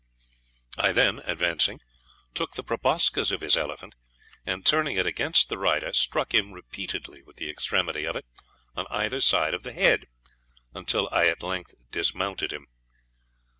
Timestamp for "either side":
8.89-9.53